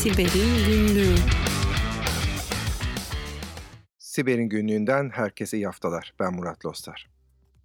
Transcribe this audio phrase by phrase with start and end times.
[0.00, 1.14] Siber'in Günlüğü
[3.98, 6.14] Siber'in günlüğünden herkese iyi haftalar.
[6.20, 7.10] Ben Murat Lostar.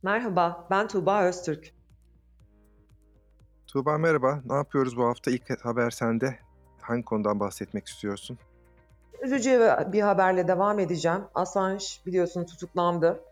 [0.04, 1.73] Merhaba, ben Tuğba Öztürk.
[3.68, 4.41] Tuğba merhaba.
[4.45, 5.32] Ne yapıyoruz bu hafta?
[5.32, 6.39] İlk haber sende.
[6.82, 8.38] Hangi konudan bahsetmek istiyorsun?
[9.23, 11.21] Üzücü bir haberle devam edeceğim.
[11.36, 13.23] Assange biliyorsun tutuklandı.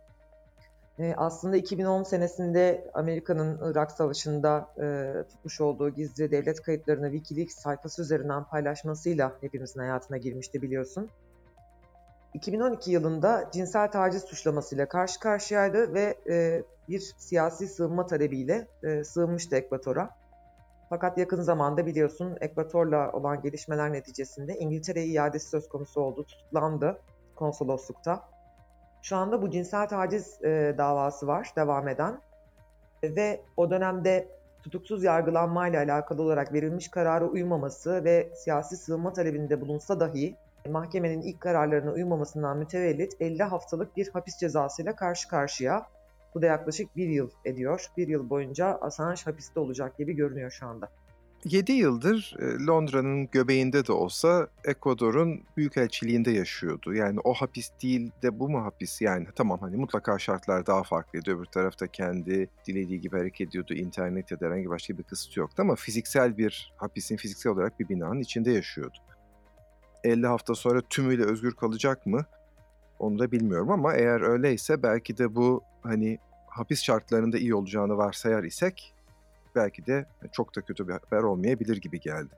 [1.00, 8.01] E, aslında 2010 senesinde Amerika'nın Irak Savaşı'nda e, tutmuş olduğu gizli devlet kayıtlarını Wikileaks sayfası
[8.01, 11.10] üzerinden paylaşmasıyla hepimizin hayatına girmişti biliyorsun.
[12.34, 19.56] 2012 yılında cinsel taciz suçlamasıyla karşı karşıyaydı ve e, bir siyasi sığınma talebiyle e, sığınmıştı
[19.56, 20.10] Ekvator'a.
[20.89, 27.01] Fakat yakın zamanda biliyorsun Ekvator'la olan gelişmeler neticesinde İngiltere'ye iadesi söz konusu oldu, tutuklandı
[27.36, 28.32] konsoloslukta.
[29.04, 32.22] Şu anda bu cinsel taciz e, davası var devam eden
[33.03, 34.28] ve o dönemde
[34.64, 40.36] tutuksuz yargılanmayla alakalı olarak verilmiş karara uymaması ve siyasi sığınma talebinde bulunsa dahi
[40.70, 45.86] mahkemenin ilk kararlarına uymamasından mütevellit 50 haftalık bir hapis cezasıyla karşı karşıya.
[46.36, 47.88] Bu da yaklaşık bir yıl ediyor.
[47.98, 50.90] Bir yıl boyunca Assange hapiste olacak gibi görünüyor şu anda.
[51.45, 56.94] 7 yıldır e, Londra'nın göbeğinde de olsa Ekvador'un büyükelçiliğinde yaşıyordu.
[56.94, 59.02] Yani o hapis değil de bu mu hapis?
[59.02, 61.31] Yani tamam hani mutlaka şartlar daha farklıydı.
[61.31, 63.73] Öbür tarafta kendi dilediği gibi hareket ediyordu.
[63.73, 67.89] İnternet ya da herhangi başka bir kısıtı yoktu ama fiziksel bir hapisin fiziksel olarak bir
[67.89, 68.97] binanın içinde yaşıyordu.
[70.03, 72.25] 50 hafta sonra tümüyle özgür kalacak mı?
[72.99, 78.44] Onu da bilmiyorum ama eğer öyleyse belki de bu hani hapis şartlarında iyi olacağını varsayar
[78.44, 78.94] isek
[79.56, 82.36] belki de çok da kötü bir haber olmayabilir gibi geldi.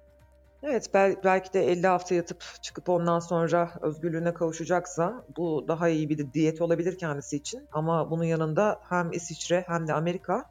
[0.63, 0.89] Evet
[1.23, 6.61] belki de 50 hafta yatıp çıkıp ondan sonra özgürlüğüne kavuşacaksa bu daha iyi bir diyet
[6.61, 7.67] olabilir kendisi için.
[7.71, 10.45] Ama bunun yanında hem İsviçre hem de Amerika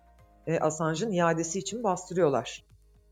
[0.46, 2.64] e, Assange'ın iadesi için bastırıyorlar.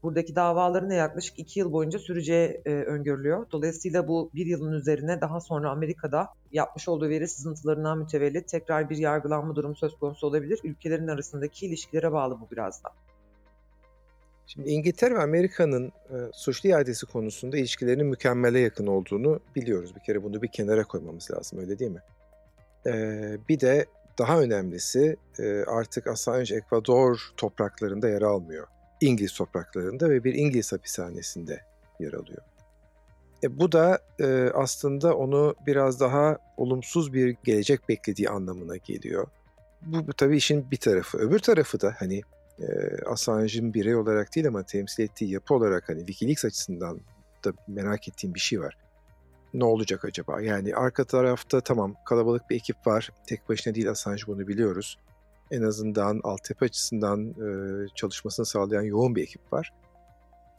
[0.02, 3.46] Buradaki davaların da yaklaşık iki yıl boyunca süreceği e, öngörülüyor.
[3.52, 8.96] Dolayısıyla bu bir yılın üzerine daha sonra Amerika'da yapmış olduğu veri sızıntılarından mütevellit tekrar bir
[8.96, 10.60] yargılanma durumu söz konusu olabilir.
[10.64, 12.90] Ülkelerin arasındaki ilişkilere bağlı bu biraz da.
[14.46, 19.94] Şimdi İngiltere ve Amerika'nın e, suçlu iadesi konusunda ilişkilerinin mükemmele yakın olduğunu biliyoruz.
[19.96, 22.02] Bir kere bunu bir kenara koymamız lazım öyle değil mi?
[22.86, 22.92] E,
[23.48, 23.86] bir de
[24.18, 28.66] daha önemlisi e, artık Assange Ekvador topraklarında yer almıyor.
[29.00, 31.60] İngiliz topraklarında ve bir İngiliz hapishanesinde
[32.00, 32.42] yer alıyor.
[33.44, 39.26] E, bu da e, aslında onu biraz daha olumsuz bir gelecek beklediği anlamına geliyor.
[39.82, 41.18] Bu, bu tabii işin bir tarafı.
[41.18, 42.22] Öbür tarafı da hani
[42.60, 42.64] e,
[43.06, 47.00] Assange'ın birey olarak değil ama temsil ettiği yapı olarak hani Wikileaks açısından
[47.44, 48.76] da merak ettiğim bir şey var.
[49.54, 50.40] Ne olacak acaba?
[50.40, 53.10] Yani arka tarafta tamam kalabalık bir ekip var.
[53.26, 54.98] Tek başına değil Assange bunu biliyoruz
[55.52, 59.72] en azından altyapı açısından e, çalışmasını sağlayan yoğun bir ekip var.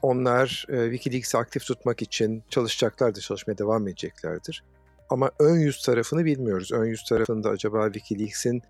[0.02, 4.64] Onlar e, Wikileaks'i aktif tutmak için çalışacaklardır, çalışmaya devam edeceklerdir.
[5.10, 6.72] Ama ön yüz tarafını bilmiyoruz.
[6.72, 8.62] Ön yüz tarafında acaba Wikileaks'in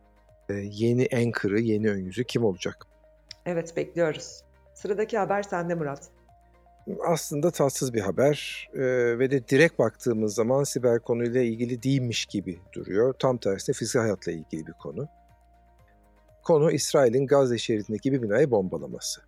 [0.50, 2.88] e, yeni anchor'ı, yeni ön yüzü kim olacak?
[3.46, 4.42] Evet, bekliyoruz.
[4.74, 6.10] Sıradaki haber sende Murat.
[7.08, 8.80] Aslında tatsız bir haber e,
[9.20, 13.14] ve de direkt baktığımız zaman siber konuyla ilgili değilmiş gibi duruyor.
[13.14, 15.08] Tam tersine fiziksel hayatla ilgili bir konu.
[16.44, 19.22] Konu İsrail'in Gazze şeridindeki bir binayı bombalaması.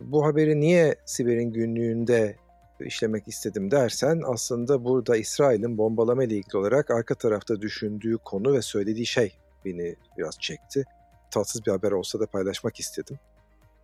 [0.00, 2.36] Bu haberi niye Siber'in günlüğünde
[2.80, 8.62] işlemek istedim dersen aslında burada İsrail'in bombalama ile ilgili olarak arka tarafta düşündüğü konu ve
[8.62, 9.32] söylediği şey
[9.64, 10.84] beni biraz çekti.
[11.30, 13.18] Tatsız bir haber olsa da paylaşmak istedim.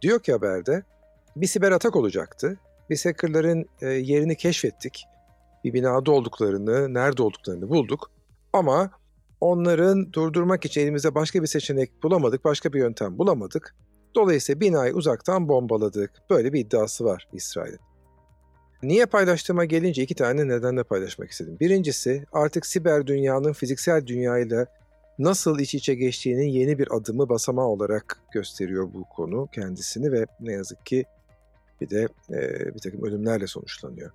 [0.03, 0.83] Diyor ki haberde
[1.37, 2.59] bir siber atak olacaktı.
[2.91, 5.05] Biz hackerların e, yerini keşfettik.
[5.65, 8.11] Bir binada olduklarını, nerede olduklarını bulduk.
[8.53, 8.91] Ama
[9.43, 13.75] Onların durdurmak için elimizde başka bir seçenek bulamadık, başka bir yöntem bulamadık.
[14.15, 16.11] Dolayısıyla binayı uzaktan bombaladık.
[16.31, 17.79] Böyle bir iddiası var İsrail'in.
[18.83, 21.57] Niye paylaştığıma gelince iki tane nedenle paylaşmak istedim.
[21.61, 24.67] Birincisi artık siber dünyanın fiziksel dünyayla
[25.23, 30.53] nasıl iç içe geçtiğinin yeni bir adımı basamağı olarak gösteriyor bu konu kendisini ve ne
[30.53, 31.05] yazık ki
[31.81, 34.11] bir de e, bir takım ölümlerle sonuçlanıyor.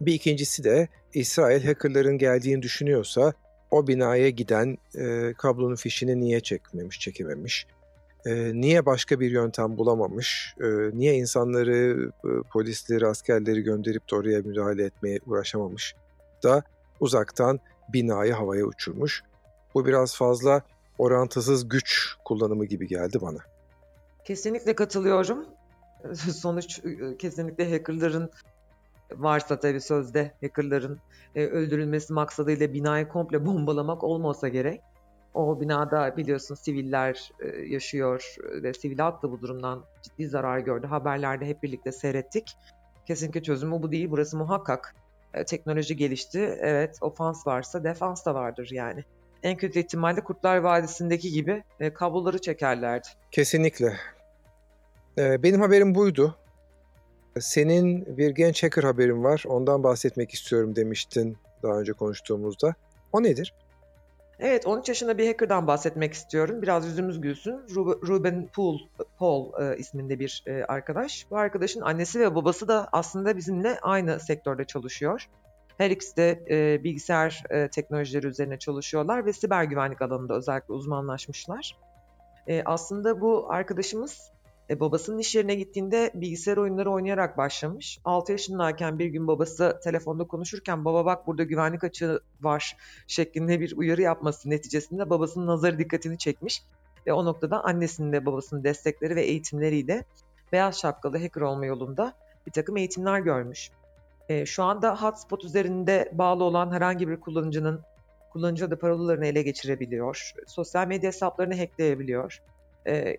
[0.00, 3.32] Bir ikincisi de İsrail hackerların geldiğini düşünüyorsa
[3.70, 7.66] o binaya giden e, kablonun fişini niye çekmemiş, çekememiş?
[8.26, 10.54] E, niye başka bir yöntem bulamamış?
[10.60, 10.66] E,
[10.98, 15.94] niye insanları, e, polisleri, askerleri gönderip de oraya müdahale etmeye uğraşamamış?
[16.44, 16.62] Da
[17.00, 17.60] uzaktan
[17.92, 19.22] binayı havaya uçurmuş.
[19.74, 20.62] Bu biraz fazla
[20.98, 23.38] orantısız güç kullanımı gibi geldi bana.
[24.24, 25.46] Kesinlikle katılıyorum.
[26.14, 26.80] Sonuç
[27.18, 28.30] kesinlikle hackerların
[29.12, 31.00] varsa tabii sözde hackerların
[31.34, 34.80] e, öldürülmesi maksadıyla binayı komple bombalamak olmasa gerek.
[35.34, 40.86] O binada biliyorsun siviller e, yaşıyor ve sivil halk da bu durumdan ciddi zarar gördü.
[40.86, 42.56] Haberlerde hep birlikte seyrettik.
[43.06, 44.10] kesinlikle çözümü bu değil.
[44.10, 44.94] Burası muhakkak
[45.34, 46.58] e, teknoloji gelişti.
[46.60, 49.04] Evet ofans varsa defans da vardır yani.
[49.42, 53.08] En kötü ihtimalle Kurtlar Vadisi'ndeki gibi e, kabloları çekerlerdi.
[53.30, 53.96] Kesinlikle.
[55.18, 56.36] E, benim haberim buydu.
[57.40, 59.44] Senin bir genç hacker haberin var.
[59.46, 62.74] Ondan bahsetmek istiyorum demiştin daha önce konuştuğumuzda.
[63.12, 63.54] O nedir?
[64.40, 66.62] Evet 13 yaşında bir hacker'dan bahsetmek istiyorum.
[66.62, 67.54] Biraz yüzümüz gülsün.
[68.08, 68.78] Ruben Paul,
[69.18, 71.26] Paul e, isminde bir e, arkadaş.
[71.30, 75.28] Bu arkadaşın annesi ve babası da aslında bizimle aynı sektörde çalışıyor.
[75.78, 81.76] Her ikisi de e, bilgisayar e, teknolojileri üzerine çalışıyorlar ve siber güvenlik alanında özellikle uzmanlaşmışlar.
[82.46, 84.32] E, aslında bu arkadaşımız
[84.70, 87.98] e, babasının iş yerine gittiğinde bilgisayar oyunları oynayarak başlamış.
[88.04, 92.76] 6 yaşındayken bir gün babası telefonda konuşurken baba bak burada güvenlik açığı var
[93.06, 96.62] şeklinde bir uyarı yapması neticesinde babasının nazarı dikkatini çekmiş.
[97.06, 100.04] Ve o noktada annesinin de babasının destekleri ve eğitimleriyle
[100.52, 102.12] beyaz şapkalı hacker olma yolunda
[102.46, 103.70] bir takım eğitimler görmüş.
[104.28, 107.82] E, şu anda hotspot üzerinde bağlı olan herhangi bir kullanıcının
[108.32, 110.32] kullanıcı adı parolalarını ele geçirebiliyor.
[110.46, 112.42] Sosyal medya hesaplarını hackleyebiliyor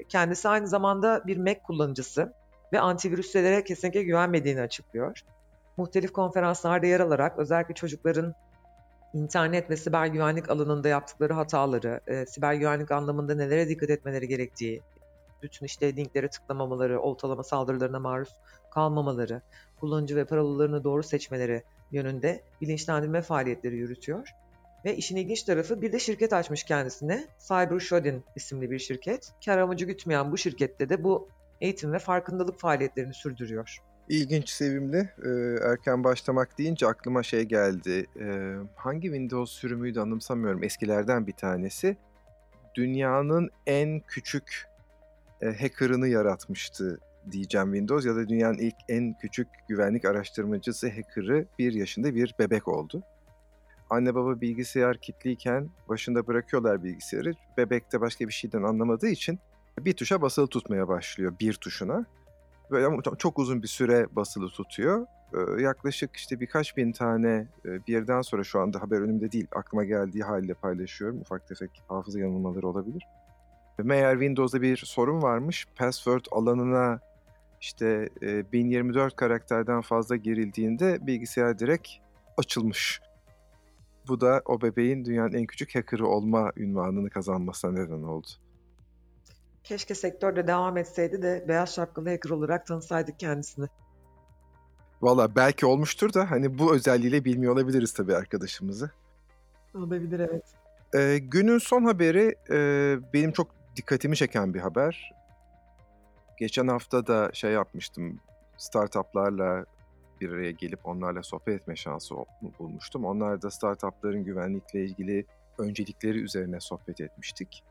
[0.09, 2.33] kendisi aynı zamanda bir Mac kullanıcısı
[2.73, 5.21] ve antivirüslere kesinlikle güvenmediğini açıklıyor.
[5.77, 8.33] Muhtelif konferanslarda yer alarak özellikle çocukların
[9.13, 14.81] internet ve siber güvenlik alanında yaptıkları hataları, e, siber güvenlik anlamında nelere dikkat etmeleri gerektiği,
[15.41, 18.35] bütün işte linkleri tıklamamaları, oltalama saldırılarına maruz
[18.71, 19.41] kalmamaları,
[19.79, 24.27] kullanıcı ve parolalarını doğru seçmeleri yönünde bilinçlendirme faaliyetleri yürütüyor.
[24.85, 27.27] Ve işin ilginç tarafı bir de şirket açmış kendisine.
[27.47, 29.31] Cyber Shodin isimli bir şirket.
[29.45, 31.29] Kar amacı gütmeyen bu şirkette de bu
[31.61, 33.77] eğitim ve farkındalık faaliyetlerini sürdürüyor.
[34.09, 35.09] İlginç, sevimli.
[35.25, 35.29] Ee,
[35.71, 38.05] erken başlamak deyince aklıma şey geldi.
[38.19, 40.63] Ee, hangi Windows sürümüydü anımsamıyorum.
[40.63, 41.97] Eskilerden bir tanesi.
[42.75, 44.65] Dünyanın en küçük
[45.41, 46.99] e, hacker'ını yaratmıştı
[47.31, 52.67] diyeceğim Windows ya da dünyanın ilk en küçük güvenlik araştırmacısı hacker'ı bir yaşında bir bebek
[52.67, 53.03] oldu
[53.89, 57.33] anne baba bilgisayar kilitliyken başında bırakıyorlar bilgisayarı.
[57.57, 59.39] Bebek de başka bir şeyden anlamadığı için
[59.79, 62.05] bir tuşa basılı tutmaya başlıyor bir tuşuna.
[62.71, 65.05] Böyle çok uzun bir süre basılı tutuyor.
[65.59, 70.23] yaklaşık işte birkaç bin tane bir yerden sonra şu anda haber önümde değil aklıma geldiği
[70.23, 71.21] halde paylaşıyorum.
[71.21, 73.03] Ufak tefek hafıza yanılmaları olabilir.
[73.83, 75.67] Meğer Windows'da bir sorun varmış.
[75.75, 76.99] Password alanına
[77.61, 81.87] işte 1024 karakterden fazla girildiğinde bilgisayar direkt
[82.37, 83.01] açılmış.
[84.07, 88.27] Bu da o bebeğin dünyanın en küçük hacker'ı olma ünvanını kazanmasına neden oldu.
[89.63, 93.67] Keşke sektörde devam etseydi de beyaz şapkalı hacker olarak tanısaydık kendisini.
[95.01, 98.91] Valla belki olmuştur da hani bu özelliğiyle bilmiyor olabiliriz tabii arkadaşımızı.
[99.75, 100.43] Olabilir evet.
[100.95, 102.57] Ee, günün son haberi e,
[103.13, 105.11] benim çok dikkatimi çeken bir haber.
[106.39, 108.19] Geçen hafta da şey yapmıştım.
[108.57, 109.65] Startuplarla
[110.21, 112.15] bir araya gelip onlarla sohbet etme şansı
[112.59, 113.05] bulmuştum.
[113.05, 115.25] Onlar da startupların güvenlikle ilgili
[115.57, 117.63] öncelikleri üzerine sohbet etmiştik.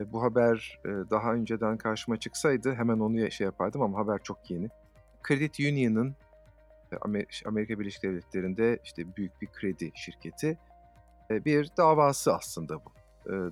[0.00, 4.68] Ve bu haber daha önceden karşıma çıksaydı hemen onu şey yapardım ama haber çok yeni.
[5.28, 6.14] Credit Union'ın
[7.46, 10.58] Amerika Birleşik Devletleri'nde işte büyük bir kredi şirketi
[11.30, 12.92] bir davası aslında bu.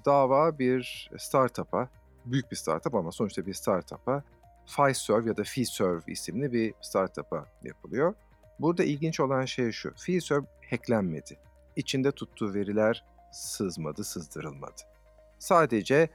[0.04, 1.88] Dava bir startup'a,
[2.24, 4.22] büyük bir startup ama sonuçta bir startup'a
[4.66, 8.14] Fiserv ya da Fiserv isimli bir startup'a yapılıyor.
[8.58, 9.94] Burada ilginç olan şey şu.
[9.94, 11.38] Fiserv hacklenmedi.
[11.76, 14.82] İçinde tuttuğu veriler sızmadı, sızdırılmadı.
[15.38, 16.08] Sadece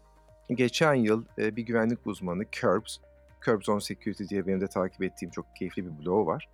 [0.50, 2.98] geçen yıl bir güvenlik uzmanı Curbs,
[3.46, 6.50] Curbs on Security diye benim de takip ettiğim çok keyifli bir blog var.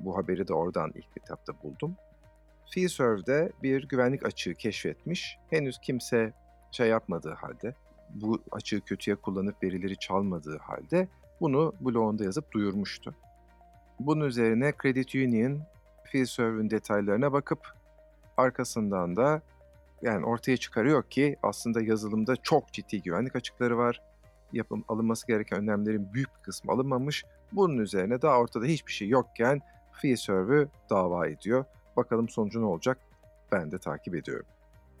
[0.00, 1.96] Bu haberi de oradan ilk etapta buldum.
[2.70, 5.38] Fiserv'de bir güvenlik açığı keşfetmiş.
[5.50, 6.32] Henüz kimse
[6.72, 7.74] şey yapmadığı halde,
[8.10, 11.08] bu açığı kötüye kullanıp verileri çalmadığı halde
[11.40, 13.14] bunu blogunda yazıp duyurmuştu.
[14.00, 15.60] Bunun üzerine Credit Union
[16.04, 17.58] Fiserv'ün detaylarına bakıp
[18.36, 19.42] arkasından da
[20.02, 24.00] yani ortaya çıkarıyor ki aslında yazılımda çok ciddi güvenlik açıkları var.
[24.52, 27.24] Yapım, alınması gereken önlemlerin büyük bir kısmı alınmamış.
[27.52, 29.60] Bunun üzerine daha ortada hiçbir şey yokken
[29.92, 31.64] Fiserv'ü dava ediyor.
[31.96, 32.98] Bakalım sonucu ne olacak?
[33.52, 34.46] Ben de takip ediyorum.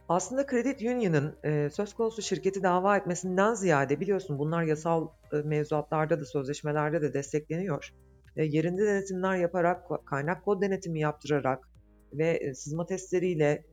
[0.08, 6.20] Aslında Credit Union'ın e, söz konusu şirketi dava etmesinden ziyade biliyorsun bunlar yasal e, mevzuatlarda
[6.20, 7.90] da sözleşmelerde de destekleniyor.
[8.36, 11.68] E, yerinde denetimler yaparak, kaynak kod denetimi yaptırarak
[12.12, 13.64] ve e, sızma testleriyle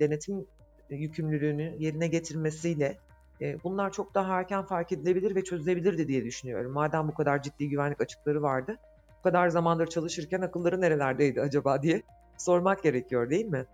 [0.00, 0.46] denetim
[0.90, 2.98] yükümlülüğünü yerine getirmesiyle
[3.40, 6.72] e, bunlar çok daha erken fark edilebilir ve çözülebilirdi diye düşünüyorum.
[6.72, 8.76] Madem bu kadar ciddi güvenlik açıkları vardı,
[9.18, 12.02] bu kadar zamandır çalışırken akılları nerelerdeydi acaba diye
[12.38, 13.66] sormak gerekiyor değil mi?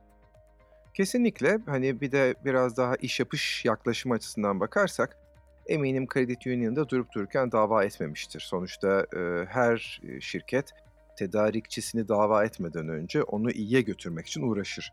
[0.95, 1.59] Kesinlikle.
[1.67, 5.17] Hani bir de biraz daha iş yapış yaklaşım açısından bakarsak
[5.67, 8.41] eminim Credit Union'da durup dururken dava etmemiştir.
[8.41, 10.71] Sonuçta e, her şirket
[11.19, 14.93] tedarikçisini dava etmeden önce onu iyiye götürmek için uğraşır.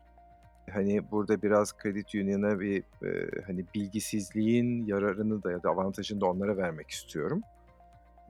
[0.70, 6.26] Hani burada biraz Credit Union'a bir e, hani bilgisizliğin yararını da ya da avantajını da
[6.26, 7.42] onlara vermek istiyorum.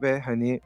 [0.03, 0.61] Ve hani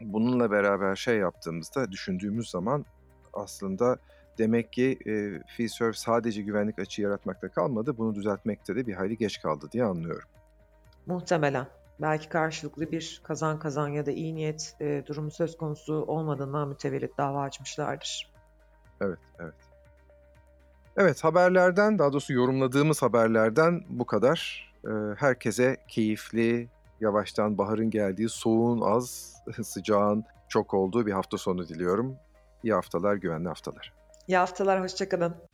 [0.00, 2.84] bununla beraber şey yaptığımızda düşündüğümüz zaman
[3.32, 3.98] aslında
[4.38, 5.12] demek ki e,
[5.56, 10.28] FreeServe sadece güvenlik açığı yaratmakta kalmadı, bunu düzeltmekte de bir hayli geç kaldı diye anlıyorum.
[11.06, 11.66] Muhtemelen.
[12.00, 17.18] Belki karşılıklı bir kazan kazan ya da iyi niyet e, durumu söz konusu olmadığından mütevellit
[17.18, 18.32] dava açmışlardır.
[19.00, 19.54] Evet, evet.
[20.96, 24.72] Evet, haberlerden, daha doğrusu yorumladığımız haberlerden bu kadar.
[24.86, 26.68] Ee, herkese keyifli,
[27.00, 32.16] yavaştan baharın geldiği, soğuğun az, sıcağın çok olduğu bir hafta sonu diliyorum.
[32.62, 33.92] İyi haftalar, güvenli haftalar.
[34.28, 35.48] İyi haftalar, hoşçakalın.